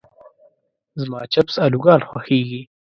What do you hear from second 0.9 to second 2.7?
زما چپس الوګان خوښيږي.